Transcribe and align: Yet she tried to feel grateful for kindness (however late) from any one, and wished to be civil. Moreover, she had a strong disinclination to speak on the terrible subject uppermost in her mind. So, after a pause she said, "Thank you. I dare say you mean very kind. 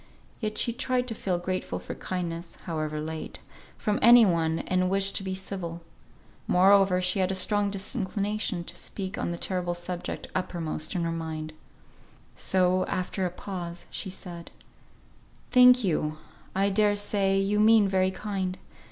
Yet 0.39 0.57
she 0.57 0.73
tried 0.73 1.07
to 1.09 1.13
feel 1.13 1.37
grateful 1.37 1.77
for 1.77 1.93
kindness 1.93 2.57
(however 2.65 2.99
late) 2.99 3.39
from 3.77 3.99
any 4.01 4.25
one, 4.25 4.57
and 4.65 4.89
wished 4.89 5.15
to 5.17 5.23
be 5.23 5.35
civil. 5.35 5.83
Moreover, 6.47 6.99
she 7.01 7.19
had 7.19 7.31
a 7.31 7.35
strong 7.35 7.69
disinclination 7.69 8.63
to 8.63 8.75
speak 8.75 9.19
on 9.19 9.29
the 9.29 9.37
terrible 9.37 9.75
subject 9.75 10.27
uppermost 10.33 10.95
in 10.95 11.03
her 11.03 11.11
mind. 11.11 11.53
So, 12.35 12.83
after 12.87 13.27
a 13.27 13.29
pause 13.29 13.85
she 13.91 14.09
said, 14.09 14.49
"Thank 15.51 15.83
you. 15.83 16.17
I 16.55 16.71
dare 16.71 16.95
say 16.95 17.37
you 17.37 17.59
mean 17.59 17.87
very 17.87 18.09
kind. 18.09 18.57